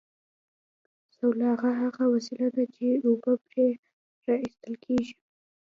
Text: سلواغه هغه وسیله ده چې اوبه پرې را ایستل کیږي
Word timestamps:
سلواغه 1.15 1.71
هغه 1.81 2.03
وسیله 2.13 2.47
ده 2.55 2.63
چې 2.75 2.87
اوبه 3.05 3.31
پرې 3.45 3.67
را 4.25 4.35
ایستل 4.43 4.73
کیږي 4.85 5.13